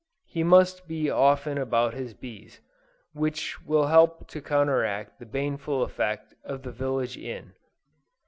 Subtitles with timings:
[0.25, 2.59] He must be often about his bees,
[3.13, 7.53] which will help to counteract the baneful effect of the village inn.